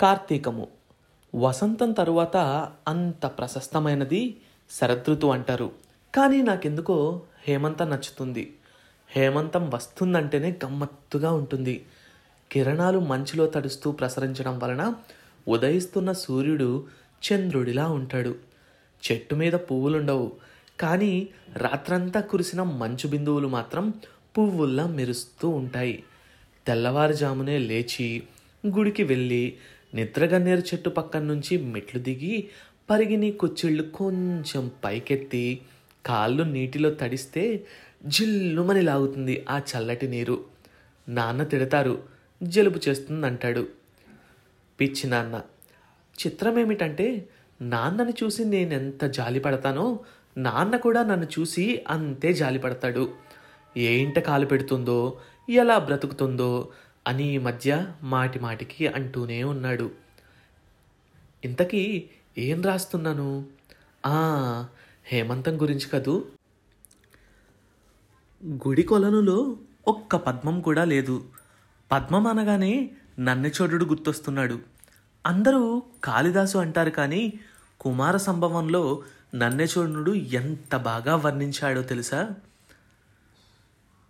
[0.00, 0.68] కార్తీకము.
[1.34, 2.36] వసంతం తరువాత
[2.88, 4.36] అంత ప్రశస్తమైనది
[4.70, 5.72] శరదృతువు అంటారు.
[6.14, 8.56] కానీ నాకెందుకో హేమంతం నచ్చుతుంది.
[9.10, 11.84] హేమంతం వస్తుందంటేనే గమ్మత్తుగా ఉంటుంది.
[12.52, 14.94] కిరణాలు మంచులో తడుస్తూ ప్రసరించడం వలన
[15.48, 16.86] ఉదయిస్తున్న సూర్యుడు
[17.22, 18.34] చంద్రుడిలా ఉంటాడు.
[19.10, 20.32] చెట్టు మీద పువ్వులుండవు.
[20.80, 23.94] కానీ రాత్రంతా కురిసిన మంచు బిందువులు మాత్రం
[24.38, 26.04] పువ్వుల్లా మెరుస్తూ ఉంటాయి.
[26.66, 28.22] తెల్లవారుజామునే లేచి
[28.66, 29.56] గుడికి వెళ్ళి
[29.94, 32.48] నిద్రగన్నేరు చెట్టు పక్కన నుంచి మెట్లు దిగి
[32.90, 35.60] పరిగిని కుచ్చిళ్ళు కొంచెం పైకెత్తి
[36.06, 37.66] కాళ్ళు నీటిలో తడిస్తే
[38.06, 40.44] జిల్లుమని లాగుతుంది ఆ చల్లటి నీరు.
[41.08, 42.02] నాన్న తిడతారు
[42.42, 43.66] జలుబు చేస్తుందంటాడు.
[44.80, 45.42] పిచ్చి నాన్న
[46.26, 47.28] చిత్రం ఏమిటంటే
[47.62, 50.00] నాన్నని చూసి నేనెంత జాలి పడతానో
[50.36, 53.08] నాన్న కూడా నన్ను చూసి అంతే జాలి పడతాడు.
[53.76, 55.18] ఏ ఇంట కాలు పెడుతుందో
[55.50, 56.68] ఎలా బ్రతుకుతుందో
[57.08, 59.90] అని ఈ మధ్య మాటి మాటికి అంటూనే ఉన్నాడు.
[61.44, 63.46] ఇంతకీ ఏం రాస్తున్నాను?
[64.06, 64.66] ఆ
[65.04, 66.24] హేమంతం గురించి కదూ?
[68.46, 69.56] గుడి కొలనులో
[69.88, 71.24] ఒక్క పద్మం కూడా లేదు.
[71.92, 74.58] పద్మం అనగానే నన్నెచోడుడు గుర్తొస్తున్నాడు.
[75.26, 77.32] అందరూ కాళిదాసు అంటారు కానీ
[77.80, 79.02] కుమార సంభవంలో
[79.34, 82.30] నన్నెచోడునుడు ఎంత బాగా వర్ణించాడో తెలుసా?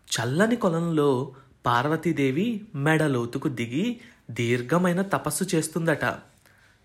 [0.09, 1.35] చల్లని కొలంలో
[1.67, 6.05] పార్వతీదేవి మెడలోతుకు దిగి దీర్ఘమైన తపస్సు చేస్తుందట.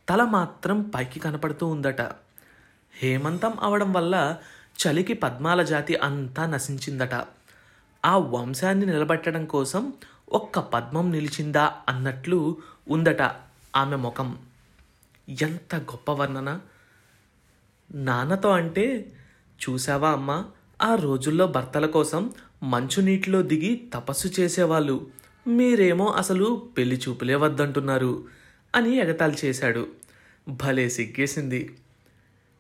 [0.10, 2.02] తల మాత్రం పైకి కనపడుతూ ఉందట.
[2.96, 4.38] హేమంతం అవడం వల్ల
[4.84, 7.26] చలికి పద్మాల జాతి అంతా నశించిందట.
[8.06, 9.94] ఆ వంశాన్ని నిలబెట్టడం కోసం
[10.32, 13.22] ఒక్క పద్మం నిలిచిందా అన్నట్లు ఉందట
[13.76, 14.38] ఆమె ముఖం.
[15.42, 16.60] ఎంత గొప్ప వర్ణన.
[17.96, 19.12] నాన్నతో అంటే
[19.70, 20.46] చూసావా అమ్మా
[20.84, 25.08] ఆ రోజుల్లో భర్తల కోసం మంచునీటిలో దిగి తపస్సు చేసేవాళ్ళు.
[25.48, 28.24] మీరేమో అసలు పెళ్ళి చూపులే వద్దంటున్నారు
[28.76, 29.88] అని ఎగతాళి చేశాడు.
[30.50, 31.78] భలే సిగ్గేసింది.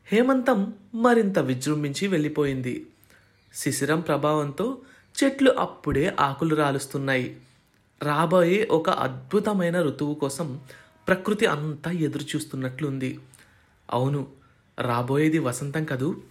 [0.07, 2.88] హేమంతం మరింత విజృంభించి వెళ్ళిపోయింది.
[3.53, 4.78] శిశిరం ప్రభావంతో
[5.23, 7.38] చెట్లు అప్పుడే ఆకులు రాలుస్తున్నాయి.
[8.03, 10.59] రాబోయే ఒక అద్భుతమైన ఋతువు కోసం
[11.07, 13.19] ప్రకృతి అంతా ఎదురు చూస్తున్నట్లుంది
[13.91, 14.28] అవును
[14.79, 16.22] రాబోయేది వసంతం కదూ?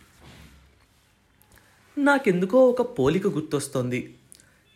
[1.98, 4.14] నాకెందుకో ఒక పోలిక గుర్తొస్తోంది.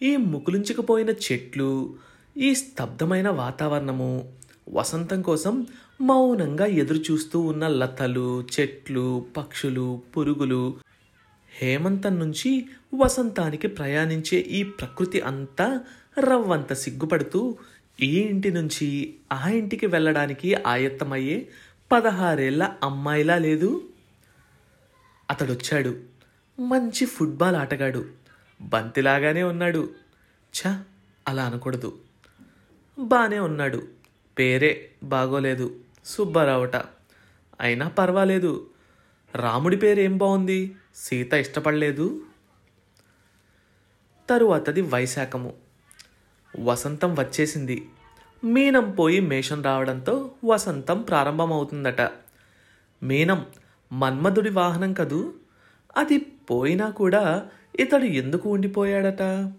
[0.02, 1.94] ఈ ముకులించుకుపోయిన చెట్లు
[2.36, 4.32] ఈ స్తబ్దమైన వాతావరణము
[4.68, 5.66] వసంతం కోసం
[6.00, 10.74] మౌనంగా ఎదురుచూస్తూ ఉన్న లతలు చెట్లు పక్షులు పురుగులు
[11.62, 15.80] హేమంతం నుంచి వసంతానికి ప్రయాణించే ఈ ప్రకృతి అంతా
[16.18, 17.56] రవ్వంత సిగ్గుపడుతూ
[18.02, 21.48] ఈ ఇంటి నుంచి ఆ ఇంటికి వెళ్ళడానికి ఆయత్తమయ్యే
[21.92, 23.88] పదహారేళ్ళ అమ్మాయిలా లేదు.
[25.30, 26.15] అతడొచ్చాడు.
[26.60, 28.06] మంచి ఫుట్బాల్ ఆటగాడు.
[28.60, 29.90] బంతిలాగానే ఉన్నాడు.
[30.58, 30.82] ఛ
[31.28, 31.98] అలా అనకూడదు.
[32.98, 33.88] బానే ఉన్నాడు.
[34.38, 35.80] పేరే బాగోలేదు.
[36.04, 36.76] సుబ్బారావుట.
[37.60, 38.70] అయినా పర్వాలేదు.
[39.34, 42.26] రాముడి పేరు ఏం బాగుంది సీత ఇష్టపడలేదు.
[44.30, 45.54] తరువాతది వైశాఖము.
[46.60, 47.88] వసంతం వచ్చేసింది.
[48.44, 52.00] మీనం పోయి మేషం రావడంతో వసంతం ప్రారంభమవుతుందట.
[53.02, 53.46] మీనం
[53.92, 55.34] మన్మధుడి వాహనం కదూ?
[55.96, 57.48] అది పోయినా కూడా
[57.80, 59.52] ఇతడు ఎందుకు ఉండిపోయాడట?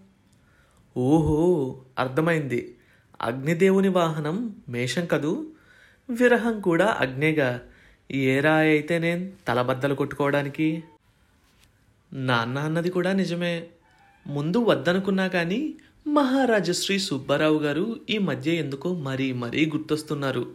[0.96, 2.76] ఓహో అర్థమైంది.
[3.22, 5.46] అగ్నిదేవుని వాహనం మేషం కదూ?
[6.10, 7.60] విరహం కూడా అగ్నేగా.
[8.12, 10.84] ఏ రాయి అయితే నేను తలబద్దలు కొట్టుకోవడానికి?
[12.12, 13.66] నాన్న అన్నది కూడా నిజమే.
[14.26, 15.74] ముందు వద్దనుకున్నా కానీ
[16.06, 20.54] మహారాజశ్రీ సుబ్బారావు గారు ఈ మధ్య ఎందుకో మరీ మరీ గుర్తొస్తున్నారు.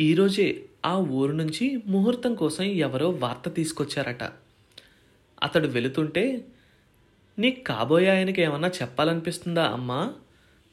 [0.00, 4.43] ఈరోజే ఆ ఊరు నుంచి ముహూర్తం కోసం ఎవరో వార్త తీసుకొచ్చారట.
[5.42, 6.44] అతడు వెళుతుంటే
[7.38, 10.12] నీకు కాబోయే ఆయనకి ఏమన్నా చెప్పాలనిపిస్తుందా అమ్మా?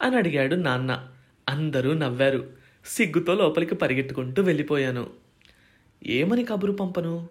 [0.01, 1.07] అని అడిగాడు నాన్న.
[1.49, 2.51] అందరూ నవ్వారు.
[2.85, 5.09] సిగ్గుతో లోపలికి పరిగెట్టుకుంటూ వెళ్ళిపోయాను.
[6.05, 7.29] ఏమని కబురు పంపను?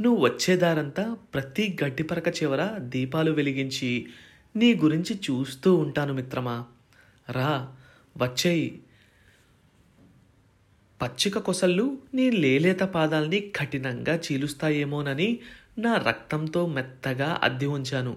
[0.00, 4.06] నువ్వు వచ్చేదారంతా ప్రతి గడ్డిపరక చివర దీపాలు వెలిగించి
[4.56, 6.64] నీ గురించి చూస్తూ ఉంటాను మిత్రమా.
[7.30, 7.76] రా
[8.16, 8.82] వచ్చేయి.
[11.02, 15.40] పచ్చిక కొసళ్ళు నీ లేలేత పాదాల్ని కఠినంగా చీలుస్తాయేమోనని
[15.78, 18.16] నా రక్తంతో మెత్తగా అద్ది ఉంచాను.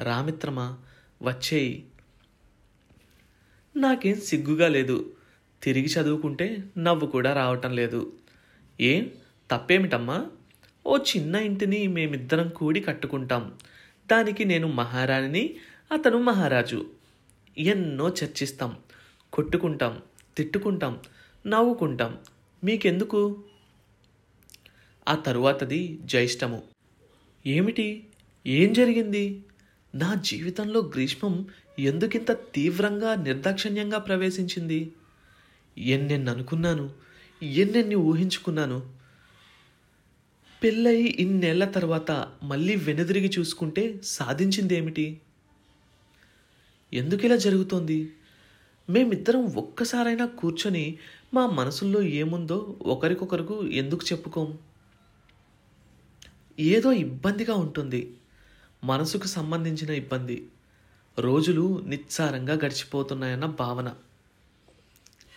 [0.00, 0.78] రా మిత్రమా
[1.22, 1.86] వచ్చేయి.
[3.76, 5.12] నాకేం సిగ్గుగా లేదు.
[5.62, 8.12] తిరిగి చదువుకుంటే నవ్వు కూడా రావటం లేదు.
[8.80, 9.10] ఏం?
[9.50, 10.26] తప్పేమిటమ్మా?
[10.86, 13.54] ఓ చిన్న ఇంటిని మేమిద్దరం కూడి కట్టుకుంటాం.
[14.10, 15.56] దానికి నేను మహారాణిని
[15.92, 16.90] అతను మహారాజు.
[17.58, 18.76] ఎన్నో చర్చిస్తాం.
[19.32, 20.02] కొట్టుకుంటాం
[20.36, 21.00] తిట్టుకుంటాం
[21.46, 22.18] నవ్వుకుంటాం.
[22.64, 23.44] మీకెందుకు?
[25.08, 26.75] ఆ తరువాతది జ్యేష్టము
[27.46, 28.06] ఏమిటి?
[28.46, 29.44] ఏం జరిగింది?
[29.94, 31.46] నా జీవితంలో గ్రీష్మం
[31.78, 34.92] ఎందుకింత తీవ్రంగా నిర్దాక్షిణ్యంగా ప్రవేశించింది?
[35.78, 36.90] ఎన్నెన్ని అనుకున్నాను
[37.42, 38.90] ఎన్నెన్ని ఊహించుకున్నాను.
[40.64, 45.20] పెళ్ళయి ఇన్నేళ్ళ తర్వాత మళ్ళీ వెనుదిరిగి చూసుకుంటే సాధించిందేమిటి?
[46.92, 48.12] ఎందుకిలా జరుగుతోంది?
[48.90, 50.98] మేమిద్దరం ఒక్కసారైనా కూర్చొని
[51.34, 54.58] మా మనసుల్లో ఏముందో ఒకరికొకరికి ఎందుకు చెప్పుకోం?
[56.60, 58.16] ఏదో ఇబ్బందిగా ఉంటుంది.
[58.84, 60.48] మనసుకు సంబంధించిన ఇబ్బంది.
[61.18, 63.94] రోజులు నిస్సారంగా గడిచిపోతున్నాయన్న భావన.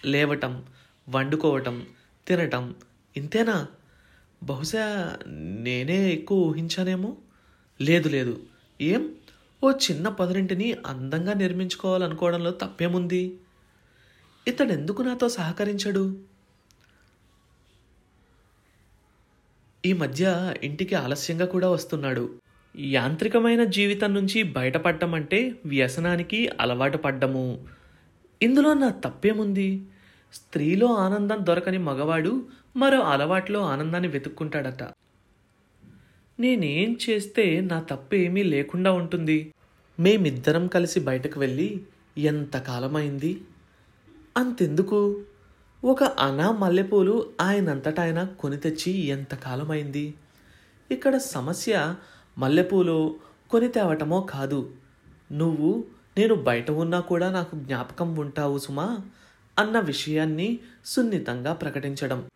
[0.06, 0.66] లేవటం
[1.10, 1.88] వండుకోవటం
[2.28, 2.76] తినటం
[3.18, 3.68] ఇంతేనా?
[4.44, 5.18] బహుశా
[5.62, 7.16] నేనే ఎక్కువ ఊహించానేమో?
[7.82, 8.44] లేదు లేదు.
[8.82, 9.16] ఏం?
[9.64, 13.38] ఓ చిన్న పదరింటిని అందంగా నిర్మించుకోవాలనుకోవడంలో తప్పేముంది?
[14.48, 16.18] ఇతడెందుకు నాతో సహకరించడు?
[19.86, 22.30] ఈ మధ్య ఇంటికి ఆలస్యంగా కూడా వస్తున్నాడు.
[22.80, 27.66] యాంత్రికమైన జీవితం నుంచి బయటపడటం అంటే వ్యసనానికి అలవాటు పడ్డము.
[28.42, 29.82] ఇందులో నా తప్పేముంది?
[30.34, 32.46] స్త్రీలో ఆనందం దొరకని మగవాడు
[32.76, 34.84] మరో అలవాట్లో ఆనందాన్ని వెతుక్కుంటాడట.
[36.40, 39.54] నేనేం చేస్తే నా తప్పు ఏమీ లేకుండా ఉంటుంది?
[40.00, 41.82] మేమిద్దరం కలిసి బయటకు వెళ్ళి
[42.18, 43.42] ఎంతకాలమైంది
[44.38, 45.22] అంతెందుకు?
[45.84, 50.14] ఒక అనా మల్లెపూలు ఆయనంతటా ఆయన కొని తెచ్చి ఎంతకాలమైంది
[50.92, 51.96] ఇక్కడ సమస్య
[52.38, 53.16] మల్లెపూలు
[53.52, 54.74] కొని తేవటమో కాదు.
[55.32, 55.84] నువ్వు
[56.18, 59.00] నేను బయట ఉన్నా కూడా నాకు జ్ఞాపకం ఉంటావు సుమా
[59.60, 62.28] అన్న విషయాన్ని సున్నితంగా ప్రకటించడం.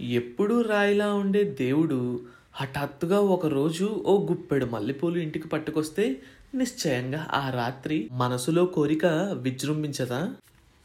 [0.00, 2.20] ఎప్పుడూ రాయిలా ఉండే దేవుడు
[2.54, 6.22] హఠాత్తుగా ఒకరోజు ఓ గుప్పెడు మల్లెపూలు ఇంటికి పట్టుకొస్తే
[6.54, 9.06] నిశ్చయంగా ఆ రాత్రి మనసులో కోరిక
[9.40, 10.34] విజృంభించదా?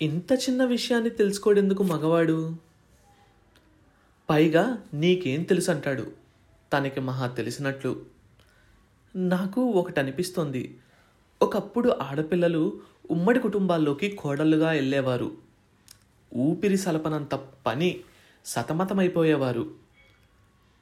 [0.01, 2.55] ఇంత చిన్న విషయాన్ని తెలుసుకోడెందుకు మగవాడు?
[4.29, 6.11] పైగా నీకేం తెలుసు అంటాడు.
[6.73, 8.05] తనకి మహా తెలిసినట్లు.
[9.15, 10.77] నాకు ఒకటి అనిపిస్తోంది
[11.41, 12.81] ఒకప్పుడు ఆడపిల్లలు
[13.11, 15.37] ఉమ్మడి కుటుంబాల్లోకి కోడళ్ళుగా వెళ్ళేవారు
[16.35, 17.99] ఊపిరి సలపనంత పని
[18.45, 19.71] సతమతమైపోయేవారు.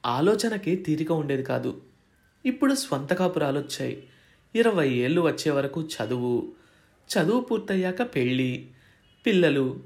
[0.06, 1.82] ఆలోచనకి తీరిక ఉండేది కాదు.
[2.46, 4.08] ఇప్పుడు స్వంత కాపురాలు వచ్చాయి
[4.54, 6.52] ఇరవై ఏళ్ళు వచ్చే వరకు చదువు.
[7.08, 8.70] చదువు పూర్తయ్యాక పెళ్ళి.
[9.26, 9.82] పిల్లలు.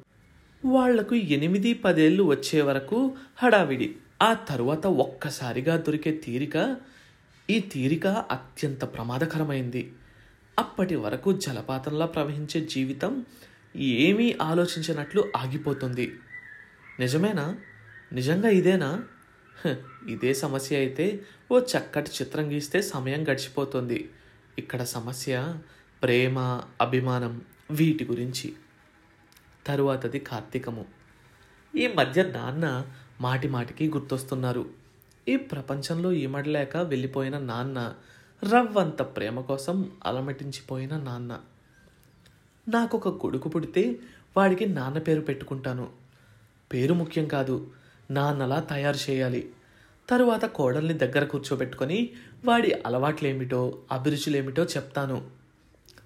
[0.65, 3.97] వాళ్ళకు ఎనిమిది పదేళ్ళు వచ్చే వరకు హడావిడి.
[4.23, 6.77] ఆ తరువాత ఒక్కసారిగా దొరికే తీరిక
[7.51, 9.93] ఈ తీరిక అత్యంత ప్రమాదకరమైంది.
[10.59, 13.27] అప్పటి వరకు జలపాతంలా ప్రవహించే జీవితం
[13.77, 16.13] ఏమీ ఆలోచించినట్లు ఆగిపోతుంది.
[17.01, 17.57] నిజమేనా?
[18.13, 19.05] నిజంగా ఇదేనా?
[19.65, 19.77] హ,
[20.09, 21.21] ఇదే సమస్య అయితే
[21.53, 24.11] ఓ చక్కటి చిత్రం గీస్తే సమయం గడిచిపోతుంది.
[24.59, 25.55] ఇక్కడ సమస్య
[26.03, 27.41] ప్రేమ అభిమానం
[27.71, 28.55] వీటి గురించి.
[29.67, 30.85] తరువాతది కార్తీకము.
[31.77, 32.87] ఈ మధ్య నాన్న
[33.21, 34.71] మాటి మాటికి గుర్తొస్తున్నారు.
[35.29, 37.95] ఈ ప్రపంచంలో ఈమడలేక వెళ్ళిపోయిన నాన్న
[38.53, 41.41] రవ్వంత ప్రేమ కోసం అలమటించిపోయిన నాన్న.
[42.69, 43.97] నాకు ఒక కొడుకు పుడితే
[44.37, 45.89] వాడికి నాన్న పేరు పెట్టుకుంటాను.
[46.73, 47.71] పేరు ముఖ్యం కాదు
[48.11, 49.53] నాన్నలా తయారు చేయాలి.
[50.11, 52.11] తరువాత కోడల్ని దగ్గర కూర్చోబెట్టుకొని
[52.45, 55.31] వాడి అలవాట్లేమిటో అభిరుచులేమిటో చెప్తాను.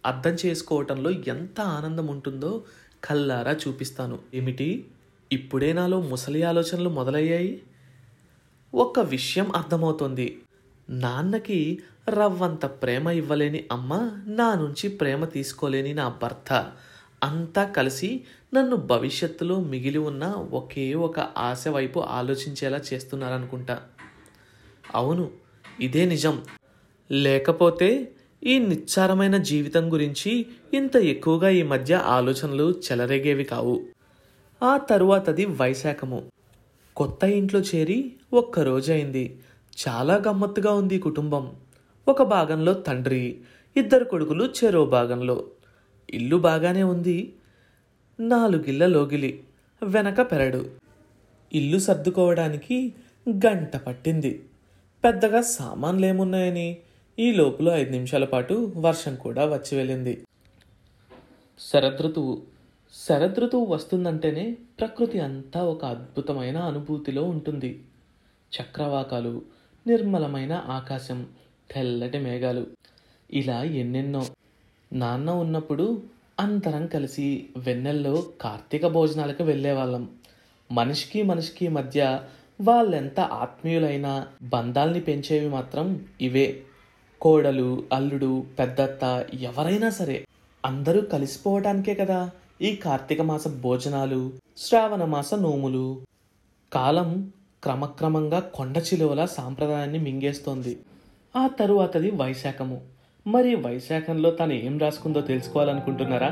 [0.07, 2.65] అర్థం చేసుకోవటంలో ఎంత ఆనందం ఉంటుందో
[3.05, 4.19] కల్లారా చూపిస్తాను.
[4.35, 4.85] ఏమిటి?
[5.33, 7.63] ఇప్పుడే నాలో ముసలి ఆలోచనలు మొదలయ్యాయి.
[8.75, 10.43] ఒక విషయం అర్థమవుతోంది.
[10.91, 16.73] నాన్నకి రవ్వంత ప్రేమ ఇవ్వలేని అమ్మ నా నుంచి ప్రేమ తీసుకోలేని నా భర్త.
[17.23, 23.83] అంతా కలిసి నన్ను భవిష్యత్తులో మిగిలి ఉన్న ఒకే ఒక ఆశ వైపు ఆలోచించేలా చేస్తున్నారనుకుంటా.
[24.95, 25.31] అవును
[25.81, 26.45] ఇదే నిజం.
[27.11, 28.13] లేకపోతే
[28.45, 33.83] ఈ నిచ్చారమైన జీవితం గురించి ఇంత ఎక్కువగా ఈ మధ్య ఆలోచనలు చెలరేగేవి కావు.
[34.63, 36.23] ఆ తరువాతది వైశాఖము.
[36.97, 39.39] కొత్త ఇంట్లో చేరి ఒక్కరోజైంది
[39.89, 41.53] చాలా గమ్మత్తుగా ఉంది కుటుంబం.
[42.09, 43.39] ఒక భాగంలో తండ్రి
[43.77, 45.45] ఇద్దరు కొడుకులు చెరో భాగంలో.
[46.11, 47.33] ఇల్లు బాగానే ఉంది.
[48.21, 49.41] నాలుగిళ్ళ లోగిలి
[49.83, 50.67] వెనక పెరడు.
[51.53, 52.93] ఇల్లు సర్దుకోవడానికి
[53.31, 54.45] గంట పట్టింది.
[55.05, 56.77] పెద్దగా సామాన్లేమున్నాయని
[57.19, 60.25] ఈ లోపల ఐదు నిమిషాల పాటు వర్షం కూడా వచ్చి వెళ్ళింది.
[61.61, 62.43] శరదృతువు
[63.09, 67.83] శరదృతువు వస్తుందంటేనే ప్రకృతి అంతా ఒక అద్భుతమైన అనుభూతిలో ఉంటుంది.
[68.53, 69.43] చక్రవాకాలు
[69.87, 71.27] నిర్మలమైన ఆకాశం
[71.71, 72.67] తెల్లటి మేఘాలు
[73.31, 74.27] ఇలా ఎన్నెన్నో.
[74.93, 76.03] నాన్న ఉన్నప్పుడు
[76.41, 80.09] అందరం కలిసి వెన్నెల్లో కార్తీక భోజనాలకు వెళ్ళేవాళ్ళం.
[80.73, 82.21] మనిషికి మనిషికి మధ్య
[82.61, 86.63] వాళ్ళెంత ఆత్మీయులైనా బంధాల్ని పెంచేవి మాత్రం ఇవే.
[87.23, 90.27] కోడలు అల్లుడు పెద్దత్త ఎవరైనా సరే
[90.67, 92.31] అందరూ కలిసిపోవటానికే కదా
[92.63, 96.01] ఈ కార్తీక మాస భోజనాలు శ్రావణ మాస నోములు.
[96.73, 97.33] కాలం
[97.65, 100.79] క్రమక్రమంగా కొండ చిలువల సాంప్రదాయాన్ని మింగేస్తోంది.
[101.37, 102.81] ఆ తరువాతది వైశాఖము.
[103.27, 106.31] మరి వైశాఖంలో తను ఏం రాసుకుందో తెలుసుకోవాలనుకుంటున్నారా?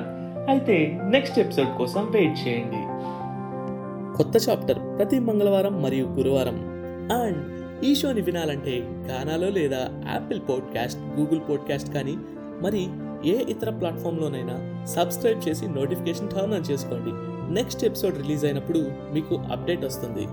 [0.48, 2.82] అయితే నెక్స్ట్ ఎపిసోడ్ కోసం వెయిట్ చేయండి.
[4.16, 6.56] కొత్త చాప్టర్ ప్రతి మంగళవారం మరియు గురువారం.
[7.12, 12.16] అండ్ ఈ షోని వినాలంటే గానాలో లేదా యాపిల్ పాడ్కాస్ట్ గూగుల్ పాడ్కాస్ట్ కానీ
[12.62, 12.88] మరి
[13.30, 17.10] ఏ ఇతర ప్లాట్ఫామ్లోనైనా సబ్స్క్రైబ్ చేసి నోటిఫికేషన్ టర్న్ ఆన్ చేసుకోండి.
[17.54, 18.78] నెక్స్ట్ ఎపిసోడ్ రిలీజ్ అయినప్పుడు
[19.14, 20.26] మీకు అప్డేట్ వస్తుంది.